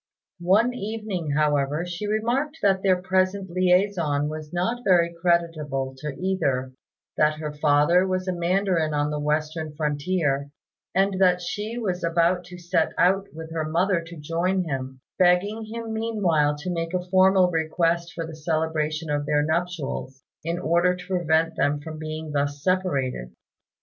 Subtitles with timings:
[0.47, 6.73] One evening, however, she remarked that their present liaison was not very creditable to either;
[7.17, 10.49] that her father was a mandarin on the western frontier,
[10.95, 15.65] and that she was about to set out with her mother to join him; begging
[15.65, 20.95] him meanwhile to make a formal request for the celebration of their nuptials, in order
[20.95, 23.35] to prevent them from being thus separated.